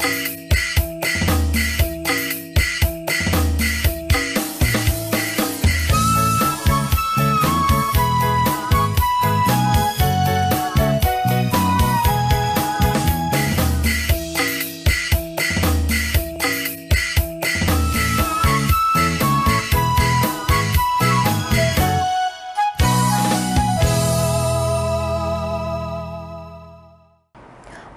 [0.00, 0.30] Bye.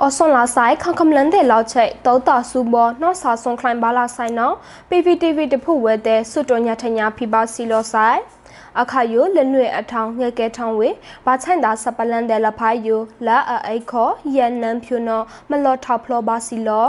[0.07, 4.55] အစွန်လာဆိုင်ခခမလန်တဲ့လောက်ချိတ်တောတာစုဘောနော်စာဆွန်ခလိုင်ပါလာဆိုင်နော်
[4.89, 8.19] PPTV တဖို့ဝဲတဲ့စွတ်တော်ညထညာဖိပါစီလောဆိုင်
[8.81, 10.89] အခါယိုလနွေအထောင်ငဲကဲထောင်ဝေ
[11.25, 16.87] ဘာချန်တာစပလန်တယ်လဖိုင်ယိုလာအိခေါ်ယန်နန်ဖြူနော်မလော်ထော်ဖလောပါစီလော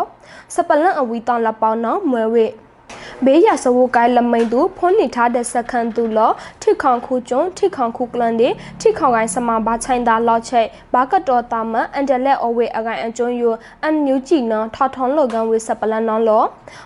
[0.54, 2.46] စပလန်အဝီတောင်လပေါနော်မွဲဝေ
[3.22, 6.30] ဘေးရစဝကိုင်လမိန်သူဖွန်းနေထားတဲ့စကန်သူလော
[6.62, 8.48] ထိခေါန်ခုကျွန်းထိခေါန်ခုကလန်ဒီ
[8.80, 13.42] ထိခေါန်ကိုင်စမဘာချိုင်တာလောက်ချိတ်ဘာကတော်တာမအန်တလက်အဝေအကိုင်အကျွန်းယ
[13.82, 16.44] အန်ညူကြည်နော်ထထောင်းလောကန်ဝေစပလန်နော်လော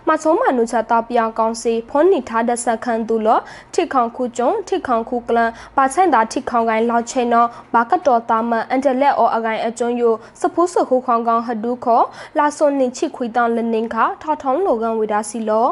[0.09, 3.39] မချုံးမနုချတာပြောင်ကောင်းစီဖွန်းနေထားတဲ့စကန်သူလော
[3.75, 10.03] ထိခေါန်ခုကျွန်းထိခေါန်ခုကလန်ဘာချိုင်တာထိခေါန်ကိုင်လောက်ချိတ်နော်ဘာကတော်တာမအန်တလက်အအကိုင်အကျွန်းယ
[10.41, 12.03] စဖိုးစခုခေါန်ကောင်ဟဒူခော
[12.39, 15.69] လာစွန်နင်ချိခွေတောင်းလနင်းခထထောင်းလောကန်ဝေဒါစီလော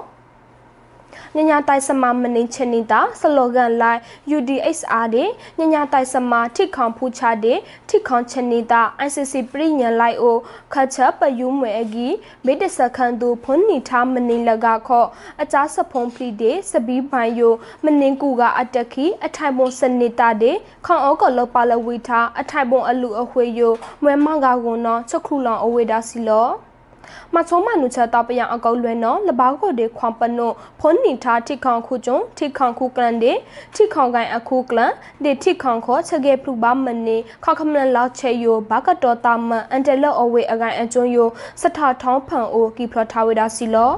[1.37, 4.01] ညညာတိုင်စမမနင်းချနေတာစလောဂန်လိုက်
[4.37, 5.25] UDHR တွေ
[5.59, 7.59] ညညာတိုင်စမထိခေါန်ဖူချတဲ့
[7.89, 10.37] ထိခေါန်ချနေတာ ICC ပြည်ညံလိုက်အို
[10.73, 12.15] ခတ်ချပယူမွေအကြီး
[12.45, 15.09] မေတ္တစခန်သူဖွန်းနီထားမနင်းလကခော့
[15.43, 26.49] အကြစဖုံပလီတဲ့စပီးပိုင်ယိုမနင်းကူကအတခီအထိုင်ပုံစနေတာတဲ့ခေါန်အောကလောပါလဝီထားအထိုင်ပုံအလူအခွေယိုမွဲမကကုံနော်ချက်ခုလောင်အဝေဒါစီလော
[27.35, 30.49] မချုံမနုချတာပယံအကောလွဲနော်လဘောက်ကိုဒေခွန်ပနု
[30.81, 33.33] ဖွန်နီထာထိခေါန်ခုကျုံထိခေါန်ခုကလန်ဒေ
[33.75, 34.93] ထိခေါန်ကိုင်အခုကလန်
[35.25, 41.29] ဒေထိခေါန်ခောချက်ကေဖလူပါမနေခခမလန်လောက်ချေယိုဘာကတော်တာမအန်တလောအဝေအကိုင်အကျွန်းယို
[41.61, 43.93] စထထောင်းဖန်အိုကီဖလထားဝေဒါစီလော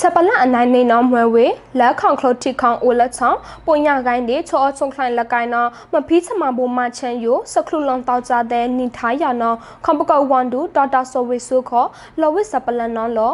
[0.00, 1.46] ချက်ပလန်အနိုင်နေနော်မွဲဝေ
[1.78, 11.86] လက်ခေါန်ခလုတ်တီခေါန်အိုလက်ချောင်းပုံညာကိုင်းဒီချောအချုံခိုင်လက်ကိုင်းနော်မဖီးချမဘူမချန်ယိုစခလူလွန်တောက်ကြတဲ့နိထားရနော်ခွန်ပကောဝန်ဒူဒေါက်တာဆိုဝေဆုခော
[12.20, 13.32] လော်ဝစ်စပလန်နော်လော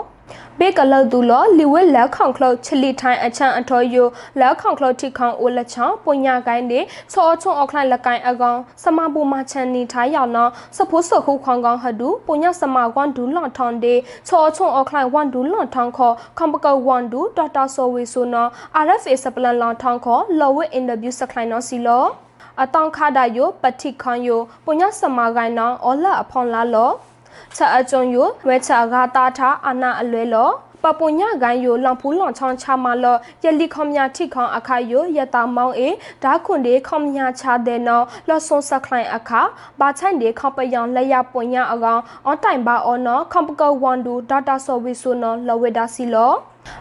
[0.59, 4.07] ဘေကလောက်သူလောလီဝဲလက်ခေါန်ခလုတ်ချလီထိုင်အချန်အထောယို
[4.41, 6.81] လက်ခေါန်ခလုတ်ထိခေါန်အိုလက်ချောင်းပုံညာကိုင်းဒီ
[7.13, 13.95] ချောချုံအောက်ခိုင်လက်ကိုင်းအကောင်စမဘူမချန်နီထားရနော်စဖိုးစခုခေါန်ကောင်ဟဒူပုံညာစမကွန်ဒူလွန်ထွန်ဒီ
[14.29, 18.49] ချောချုံအောက်ခိုင်ဝန်ဒူလွန်ထွန်ခောခွန်ပကောဝန်ဒူဒေါက်တာဆိုဝေဆုနော်
[18.85, 22.05] RFA စပလန်လွန်ထွန်ခောလော်ဝဲအင်တာဗျူးစခိုင်နော်စီလော
[22.63, 26.93] အတောင်ခါဒယိုပတိခွန်ယိုပုံညာစမကိုင်းနော်အော်လာအဖောင်လာလော
[27.57, 35.89] ချက်အကျုံယိုဝဲချာဂါတာထာအနာအလွဲလောပပညဂိုင်းယိုလောင်ဖူးလောင်ချောင်းချမလောယလီခေါမြထိခေါအခါယိုယတာမောင်းအေ
[36.23, 39.41] ဒါခွန်ဒီခေါမြချတဲ့နော်လောဆွန်စခလိုင်းအခါ
[39.81, 46.33] ဘာချိုင်ဒီခေါပယောင်လက်ရပွန်ရအကောင်အွန်တိုင်ပါအော်နော်ခေါပကောဝန်ဒူဒေါတာဆော်ဝီဆိုနော်လဝေဒါစီလော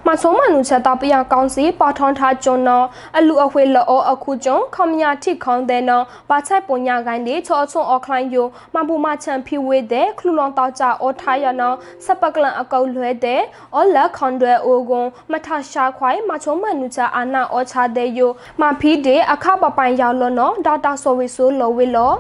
[0.08, 2.86] မဆုံးမနုချက်တာပယကောင်းစီပေါ်ထွန်ထားကျွန်းနော်
[3.18, 11.76] အလူအခွေလောအခုကျွန်းခမညာထိခေါင်းတဲ့နော်ဘာချိုက်ပုံညာကိုင်းဒီချောချုံအော်ခလိုင်းယိုမဘူမချန်ဖီဝေတဲ့ခလူလွန်တောက်ကြအော်ထားရနော်
[12.06, 13.42] စပကလန်အကောက်လွဲတဲ့
[13.76, 18.32] အော်လက်ခွန်တွေအိုကွန်မထရှာခွိုင်မချုံမနုချက်အာနာအော်ချတဲ့ယို
[18.62, 22.14] မဖီတဲ့အခပပိုင်ရောက်လောနော်ဒေါက်တာဆိုဝေဆိုလောဝေလော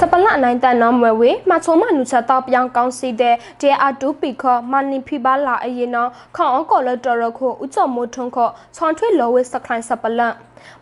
[0.00, 10.20] စပလအနိုင်တန်နော်မွယ်ဝေမချုံမနုချက်တော့ပြောင်းကောင်းစီတဲ့ DR2 ပီခောမနိဖိပါလာအရင်နော်ခေါအောင်ကော်လတော်ရခုဥကြမိုးထုံခောချွန်ထွေလောဝေစခိုင်စပလ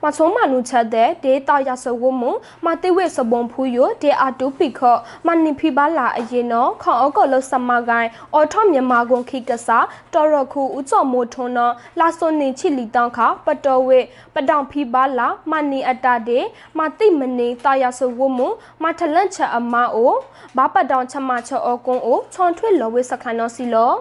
[0.02, 2.22] မချုံမနုချက်တဲ့ဒေတာရဆဝမ
[2.64, 4.96] မတိဝေစပုံဖူယို DR2 ပီခော
[5.26, 14.00] မနိဖိပါလာအရင်နော်ခေါအောင်ကော်လစမကိုင်အော်ထောမြန်မာကွန်ခိကစားတော်ရခုဥကြမိုးထုံနော်လာစွန်နေချီလီတောင်းခပတော်ဝေ
[14.34, 16.44] ပတောင်ဖိပါလာမနိအတတဲ့
[16.78, 18.40] မတိမနေတာရဆဝမ
[18.82, 20.14] မထလန့်ချက်အမအို
[20.56, 23.92] ဘာပတ်တောင်ချမချောအကွန်အိုချွန်ထွေလောဝေစခန်နော်စီလော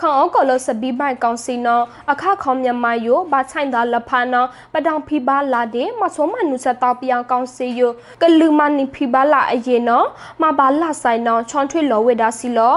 [0.00, 1.80] ခေါအောင်ကောလစဘီဘိုင်ကောင်စီနော
[2.12, 7.90] အခခေါမြန်မာယိုဘာချိုင်ဒါလဖာနောပတောင်ဖီဘာလာတဲ့မဆုံမနုစတောက်ပြောင်ကောင်စီယို
[8.22, 10.02] ကလူမနီဖီဘာလာအရင်နော
[10.42, 12.76] မဘာလာဆိုင်နောချွန်ထွေလောဝေဒါစီလော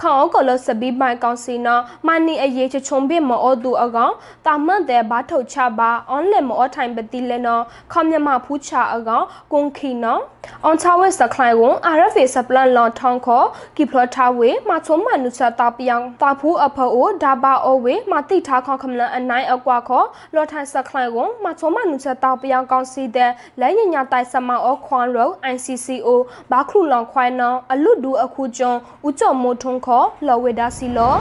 [0.00, 1.74] ခေါကလစဘီမိုင်ကောင်စီနာ
[2.06, 4.14] မနီအရေးချချုံဘစ်မောတူအကောင်
[4.46, 7.62] တာမန်တဲ့ဘာထုတ်ချပါအွန်လင်မောထိုင်ပတိလဲနော်
[7.92, 10.20] ခေါမြမဖူးချအကောင်ကွန်ခီနော်
[10.64, 13.42] အွန်ချဝဲစခလိုင်ဝန် RFA စပလန်လွန်ထောင်းခေါ
[13.76, 20.02] ကီဖလထားဝေမချုံမနုချတာပြောင်တာဖူးအဖိုးဒါဘာအိုဝေမတိထားခေါခမလန်အနိုင်အကွာခေါ
[20.34, 23.30] လော်ထိုင်စခလိုင်ဝန်မချုံမနုချတာပြောင်ကောင်စီတဲ့
[23.60, 26.08] လဲညညာတိုင်စမအောခွန်ရော ICCO
[26.50, 29.89] ဘာခလူလောင်ခွိုင်းနော်အလွတ်ဒူအခုကျွန်းဦးကျော်မိုးထွန်းခေါ်
[30.26, 31.14] လော်ဝေဒါစီလော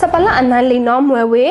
[0.00, 1.46] စပလအနန်လီနော်မွဲဝေ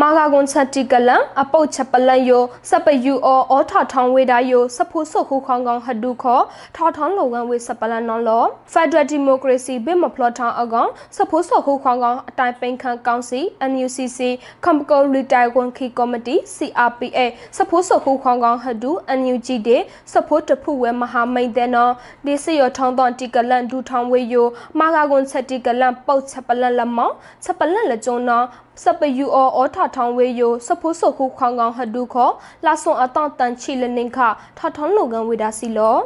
[0.00, 6.40] မာဂါကွန်ချက်တီကလန်အပုတ်ချက်ပလန်ယိုစပယူအောအောထထောင်းဝေဒါယိုစဖူဆုခုခေါင်ကောင်ဟဒုခော
[6.76, 13.40] ထောထောင်းလောကန်ဝေစပလန်နော်လောဖက်ဒရယ်ဒီမိုကရေစီဘိမဖလော့ထောင်းအကောင်စဖူဆုခုခေါင်ကောင်အတိုင်ပိန်ခန့်ကောင်စီ
[13.70, 14.18] NUCC
[14.64, 17.18] ကမ်ပကိုရီတိုင်ကွန်ခီကော်မတီ CRPA
[17.56, 19.78] စဖူဆုခုခေါင်ကောင်ဟဒု NUG ဒေ
[20.12, 21.92] စဖူတဖူဝဲမဟာမိတ်တဲ့နော်
[22.26, 24.46] ဒီစီရထောင်းတော့တီကလန်ဒူထောင်းဝေယို
[24.78, 27.10] မာဂါကွန်ချက်တီကလန်ပုတ်ချက်ပလန်လမော
[27.44, 28.46] ချက်ပလန်လကြုံနော်
[28.80, 32.30] စပယူအောအောထထောင်းဝေယိုစဖိုးဆုခုခေါင်ကောင်ဟဒုခော
[32.64, 34.18] လာဆွန်အတောင့်တန်ချီလနင်ခ
[34.58, 35.96] ထထောင်းလုံကန်ဝေဒါစီလော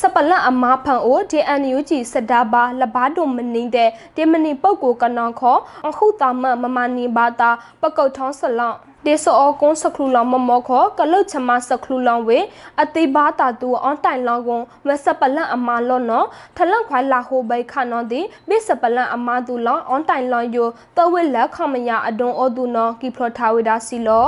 [0.00, 5.58] စပလန်အမားဖန်အို DNUG စဒါဘာလဘာဒုံမနင်းတဲ့ဒီမနီပုတ်ကိုကနောင်ခော
[5.88, 7.50] အခုတာမမမနီဘာတာ
[7.80, 12.38] ပကုတ်ထောင်းဆလောင်းဒေဆိုအကွန်စခလူလောင်မမောခောကလုတ်ချမစခလူလောင်ဝေ
[12.82, 16.26] အတိဘာတာတူအွန်တိုင်လောင်ကွန်မစပလန်အမာလောနော်
[16.56, 24.26] ထလန့်ခွိုင်လာဟိုဘိခါနော်ဒီဘိစပလန်အမာတူလောင်အွန်တိုင်လောင်ယိုတဝိလက်ခမညာအဒွန်အဒူနော်ကီဖလထာဝိဒါစီလော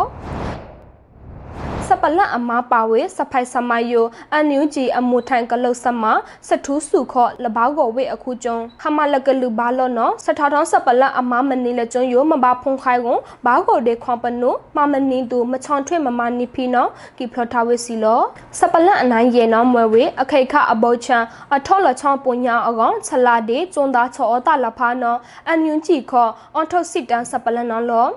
[1.90, 6.04] စပလတ်အမားပါဝေစဖိုက်စမယိုအန်ယူဂျီအမူထိုင်ကလုတ်စမ
[6.48, 18.20] စထူးစုခော့လဘောက်ကိုဝေအခုကျုံခမလကလူဘာလောနော်စထာထောင်းစပလတ်အမားမနီလကျုံယိုမဘာဖုန်ခိုင်ကွန်ဘာကိုဒေခွန်ပနုမမနီတူမချောင်ထွေမမနီဖီနော်ကီဖလထဝေစီလော
[18.58, 21.24] စပလတ်အနိုင်ရေနော်မွဲဝေအခိခအဘောချန်
[21.54, 25.18] အထောလချောင်းပညာအကောင်ချလာဒေကျုံသားချောအတလဖာနော်
[25.48, 28.08] အန်ယူဂျီခော့အွန်ထုတ်စစ်တန်စပလတ်နော်လော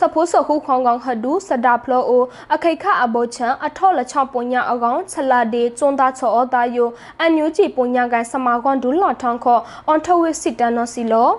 [0.00, 2.24] စဖိုးစခုခေါင်ကောင်ဟဒူစဒါဖလိုအို
[2.54, 6.88] အခိခအဘောချန်အထောလချောင်းပညာအကောင်ချလာဒေကျွန်းသားချောအတာယို
[7.20, 11.30] အန်ယူဂျီပညာကန်စမာကွန်ဒူလော်ထောင်းခောအွန်ထဝစ်စစ်တန်နော်စီလော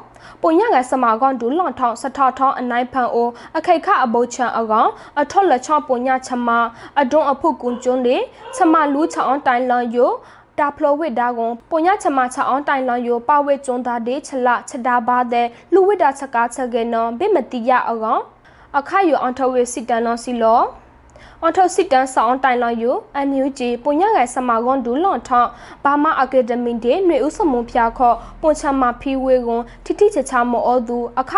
[0.42, 4.89] ပုံညကစမာကွန်ဒူလွန်ထောင်းစထထောင်းအနိုင်ဖန်အိုအခိခအဘုတ်ချံအကောင်
[5.22, 6.50] အထော့လက်ချောင်းပုံညချမ
[7.01, 8.18] အဒွန်အဖုကွန်ကျွန်းလေ
[8.56, 10.12] ချမလူးချောင်းတိုင်လန်ယို
[10.60, 18.21] တာဖလိုဝစ်ဒါကွန်ပုံညချမချအောင်တိုင်လောင်ယိုပဝစ်ကျွန်းသားဒေချလချဒါဘာတဲ့လူဝစ်ဒါချက်ကားချက်ကေနော်ဘိမတိယအကောင်
[18.78, 20.62] အခါယူအောင်ထဝေစစ်တန်နော်စီလော
[21.44, 25.50] အထောစစ်တန်ဆောင်တိုင်လောင်ယူအန်ယူဂျီပုညငယ်စမာကွန်ဒူလွန်ထောင်း
[25.84, 31.34] ဘာမအကယ်ဒမီဒေຫນွေဥစမုံဖျားခော့ပွန်ချမဖီဝေကွန်တိတိချချမောသူအခ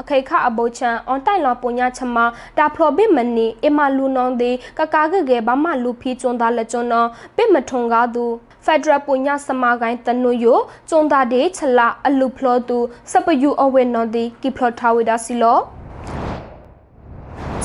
[0.00, 2.16] အခေခအဘိုချန်အွန်တိုင်လောပုညချမ
[2.58, 8.24] ဒါဖလိုဘိမနီအမလူနောင်ဒီကကာကကေဘာမလူဖီကျွန်းသားလက်ကျွန်းနော်ဘိမထုံကားသူ
[8.64, 12.78] ဖက်ဒရယ်ပုညစမာကိုင်းတနုယိုကျွန်းသားဒေချလာအလူဖလောသူ
[13.12, 15.58] စပယူအဝေနော်ဒီကီဖလောထာဝေဒါစီလော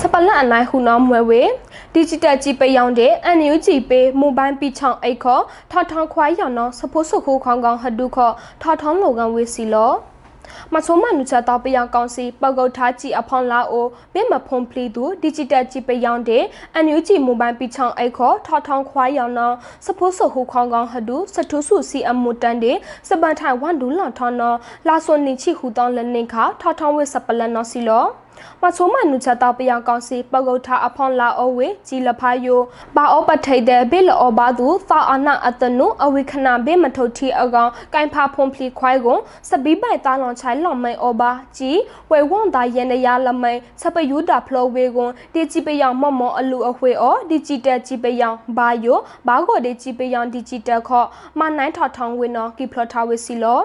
[0.08, 1.42] စပလန်အနိုင်ဟူနောမွဲဝေ
[1.96, 9.92] digital ကြီးပေးရောင်းတဲ့ NUG ပေး mobile ပြီးချောင်းအိတ်ခေါ်ထောက်ထောင်းခွာရောင်နော်စဖိုးစုခိုးခေါင်ကောင်ဟဒုခေါ်ထောက်ထောင်းလောကန်ဝေစီလော
[10.74, 16.44] မချုံမနုချတော့ပယံကောင်စီပောက်ကုတ်ထားကြည့်အဖောင်းလာအိုဘင်းမဖုံဖလီသူ digital ကြည့်ပယောင်းတဲ့
[16.86, 19.56] NUG mobile ပြီးချောင်းအိတ်ခေါ်ထောက်ထောင်းခွာရောင်နော်
[19.86, 24.58] စဖိုးစုခိုးခေါင်ကောင်ဟဒုစထုစုစီအမူတန်တဲ့စပန်ထိုင်ဝန်ဒူလောင်ထောင်းနော်
[24.88, 28.06] လာဆွန်နီချီဟူတောင်းလနင်ခါထောက်ထောင်းဝေစပလန်နော်စီလော
[28.62, 32.60] မချိုးမနုချတာပယံကောင်စီပကုတ်ထားအဖွန်လာအဝေကြီးလဖာယို
[32.96, 39.18] ဘာအောပထိတဲ့ဘေလောဘာသူသာအနာအတနုအဝိခနာဘေမထုတ်တီအကောင်ကင်ဖာဖွန်ဖလီခွိုင်းကို
[39.50, 41.80] စပီးပိုင်တာလွန်ချိုင်လွန်မိုင်အောဘာကြီး
[42.12, 48.98] ဝဲဝွန်တာရန်ရလမိုင်စပယူတာဖလောဝေကွန်ဒီဂျီပယံမော့မော်အလူအခွေအောဒီဂျီတယ်ဂျီပယံဘာယို
[49.28, 51.08] ဘာကိုဒီဂျီပယံဒီဂျီတယ်ခော့
[51.40, 53.60] မနိုင်ထထောင်းဝင်းနော်ကီဖလောထားဝေစီလော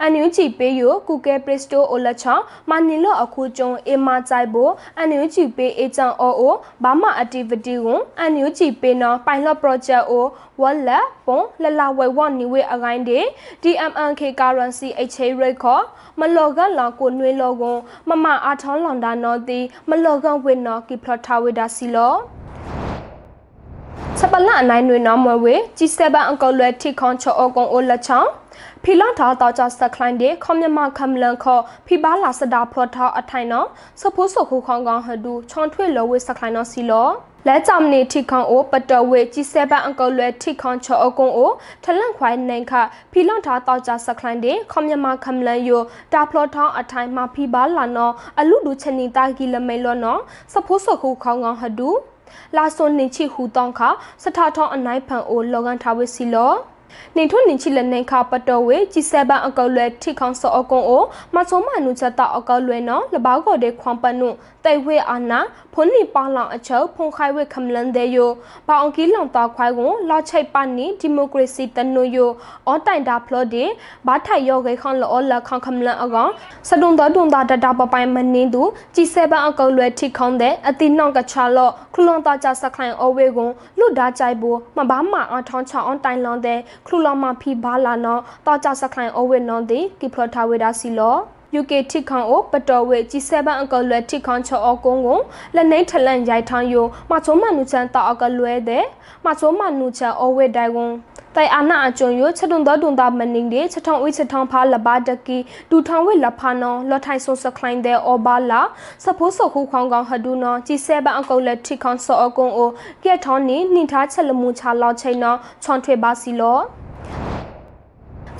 [0.00, 10.26] အန်ယူဂျီပေးယိုကူကဲပရစ်စတိုအိုလက်ချောင်းမနီလော့အခုကျုံအေမာကြိုက်ဖို့အန်ယူဂျီပေးအေချန်အိုအိုဘာမအက်တီဗီတီကိုအန်ယူဂျီပေးနော်ပိုင်လော့ပရောဂျက်အို
[10.60, 13.18] ဝက်လက်ပုံလလဝဲဝနီဝဲအကိုင်းဒီ
[13.62, 15.84] DMNK currency exchange rate ခေါ်
[16.20, 22.14] မလော်ကန်လောင်ကိုနွေလောကွန်မမအားထောင်းလောင်တာနော်တီမလော်ကန်ဝဲနော်ကီဖလထာဝဲဒါစီလော
[24.18, 26.00] စပလအနိုင်နွေနော်မွေဝေ G7
[26.30, 28.30] အကောလွယ်ထိခွန်ချောအကုံအိုလက်ချောင်း
[28.84, 33.66] ဖီလန်ထာတောချစကလိုင်းဒေခေါမြမခမ်လန်ခောဖီဘာလာစဒါဖလောထာအထိုင်နော်
[34.00, 37.08] စဖိုးစခုခေါင်ကောင်ဟဒူချွန်ထွေလောဝေစကလိုင်းနော်စီလော
[37.48, 41.50] လဲကြမနေထိခေါင်အိုပတဝေကြီးစဲပန်အကောလွယ်ထိခေါင်ချောအကုံအို
[41.84, 42.72] ထလန့်ခွိုင်းနိုင်ခ
[43.12, 50.20] ဖီလန်ထာတောချစကလိုင်းဒေခေါမြမခမ်လန်ယိုတာဖလောထာအထိုင်မှာဖီဘာလာနော်အလူဒူချနီတာဂီလမေလောနော်
[50.52, 51.90] စဖိုးစခုခေါင်ကောင်ဟဒူ
[52.56, 53.80] လာဆွန်နေချီဟူတောင်းခ
[54.22, 56.52] စထထောင်းအနိုင်ဖန်အိုလောကန်ထားဝေစီလော
[57.16, 61.02] နေထွန်းနေချီလနေခပတော်ဝေជី7အကောလွယ်ထိခေါင်စောအကုံအို
[61.34, 64.28] မချုံမနုချက်တာအကောလွယ်နော်လဘောက်ကော်တဲ့ခွန်ပနု
[64.64, 65.40] တိုင်ဝေအာနာ
[65.72, 68.30] ဖုန်နီပါလောင်အချုပ်ဖုန်ခိုင်ဝေခမလန်တဲ့ယို
[68.68, 72.30] ဘောင်ကီလောင်တာခွိုင်ကိုလာချိတ်ပါနီဒီမိုကရေစီတနုယို
[72.66, 73.64] အော်တိုင်တာဖလော့ဒီ
[74.06, 76.30] ဘာထိုင်ယောဂေခွန်လောလခေါခမလန်အကောင်
[76.68, 78.62] စတုံတော်တုံတာဒတာပပိုင်မနင်းသူ
[78.94, 91.16] ជី7အကောလွယ်ထိခေါင်တဲ့အတိနောက်ကချာလော့ခလွန်တာကြစခိုင်အဝေကိုလွတ်ဒါကြိုက်ဘူးမဘာမအထောင်းချောင်းတိုင်လောင်တဲ့ခလူလောင်မဖီဘာလာနော်တောကြစခိုင်အဝေနော်ဒီကိဖလထာဝေဒါစီလော
[91.60, 93.32] UK ထိခေါင်အိုပတော်ဝေ G7
[93.62, 95.18] အကလွယ်ထိခေါင်ချောအကုန်းကို
[95.54, 98.84] လက်နေထလန်ရိုက်ထောင်းယိုမချုံမနုချန်တာအကလွဲတဲ့
[99.24, 100.92] မချုံမနုချန်အဝေတိုင်ဝန်
[101.36, 105.38] တိုင်အာနာအကျုံယချက်တုံတော်တုံတာမနင်းတဲ့ချက်ထောင်ဝိချက်ထောင်ဖာလဘာတကီ
[105.70, 108.60] ဒူထောင်ဝိလဖာနောလော်ထိုင်ဆိုစကလိုင်းတဲ့အော်ဘာလာ
[109.04, 112.70] စဖိုးစခုခေါင်ကောင်ဟဒူနောជី7အကုတ်လက်ထိခေါင်စောအကုံအို
[113.04, 115.34] ကဲထောင်းနီနှင်ထားချက်လမှုချလောက်ချိန်နော
[115.64, 116.58] ချွန်ထွေပါစီလော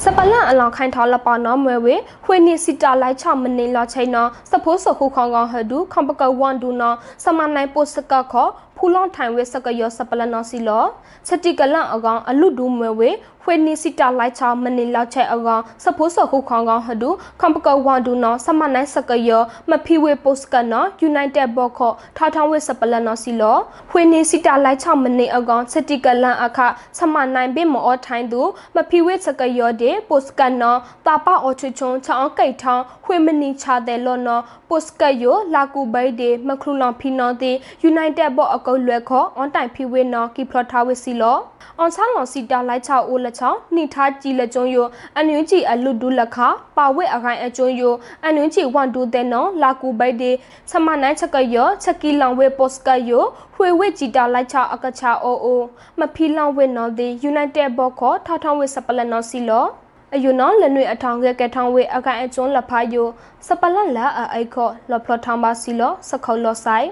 [0.03, 1.95] စပလန်အလောင်ခိုင်ထောလပနောမွေဝေ
[2.25, 6.95] ခွေနီစီတာလိုက်ချမနေလောချိန်နောစဖိုးစခုခေါင်ကောင်ဟဒူခမ်ပကဝန်ဒူနော
[7.25, 8.49] စမနိုင်ပိုစကခော
[8.85, 10.85] ဖူလွန်ထိုင်ဝေစကယောစပလနောစီလော
[11.29, 13.11] စတိကလန်အကောင်အလူဒူမွေဝေ
[13.45, 23.57] ခွေနီစီတာလိုက်ချမနေလောက်ချက်အကောင်စဖိုးစခုခေါင်ကောင်ဟဒူခမ်ပကဝန်ဒူနောစမနိုင်စကယောမဖီဝေပိုစကနောယူနိုက်တက်ဘော့ခောထာထောင်းဝေစပလနောစီလော
[23.91, 26.59] ခွေနီစီတာလိုက်ချမနေအကောင်စတိကလန်အခ
[26.99, 28.43] စမနိုင်ဘေမောထိုင်းသူ
[28.75, 41.39] မဖီဝေစကယောဒေပိုစကနောတာပအော်ချွချုံချောင်းကိတ်ထောင်းခွေမနီချတဲ့လောနောပိုစကယောလာကူဘိုက်ဒေမခလူလောင်ဖီနောတေယူနိုက်တက်ဘော့အကုတ်လွယ်ခောအွန်တိုင်ဖီဝေနောကီဖလထားဝေစီလော
[41.79, 44.87] အွန်ချောင်းလောင်စီတာလိုက်ချအိုလက်ချောင်းနှိထားကြည်လက်ကျုံယို
[45.17, 46.39] အန်ယူဂျီအလူဒူလက်ခ
[46.77, 50.31] ပါဝဲအခိုင်အကျုံယိုအန်ယူဂျီဝန်ဒူတဲ့နောလာကူဘိုက်ဒေ
[50.71, 53.25] ဆမနိုင်ချက်ကယောချက်ကီလောင်ဝဲပိုစကယော
[53.55, 55.63] ဖွေဝဲဂျီတာလိုက်ချအကချာအိုအို
[55.99, 59.67] မဖီလောင်ဝဲနော်ဒီယူနိုက်တက်ဘော့ခောထောက်ထောင်းဝဲစပလက်နော်စီလော
[60.15, 63.07] အယူနော်လနွေအထောင်ကဲကဲထောင်းဝေအကန်အကျွန်းလဖာယို
[63.47, 66.89] စပလန်လာအိုက်ခောလော်ဖလော်ထောင်းပါစီလောစခေါလောဆိုင်